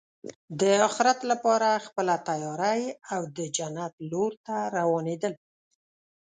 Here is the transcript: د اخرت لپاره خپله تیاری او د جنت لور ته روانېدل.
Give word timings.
د 0.59 0.61
اخرت 0.87 1.19
لپاره 1.31 1.83
خپله 1.85 2.15
تیاری 2.27 2.81
او 3.13 3.21
د 3.37 3.39
جنت 3.57 3.93
لور 4.11 4.31
ته 4.45 4.55
روانېدل. 4.77 5.33